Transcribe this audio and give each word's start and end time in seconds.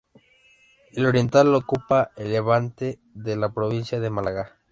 El 0.93 1.05
oriental 1.05 1.53
ocupa 1.53 2.09
el 2.15 2.31
levante 2.31 2.99
de 3.13 3.35
la 3.35 3.53
provincia 3.53 3.99
de 3.99 4.09
Málaga. 4.09 4.57